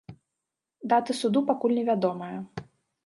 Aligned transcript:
Дата 0.93 1.17
суду 1.19 1.39
пакуль 1.53 1.77
невядомая. 1.81 2.35